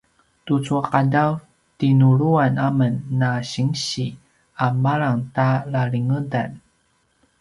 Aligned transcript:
tucu 0.45 0.73
a 0.81 0.81
qadav 0.93 1.31
tinuluan 1.77 2.53
amen 2.67 2.93
na 3.19 3.29
sinsi 3.51 4.05
a 4.63 4.67
malang 4.83 5.19
ta 5.35 5.47
lalingedan 5.71 6.51